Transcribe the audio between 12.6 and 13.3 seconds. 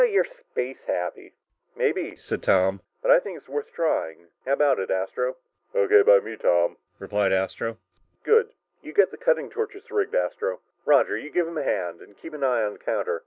on the counter.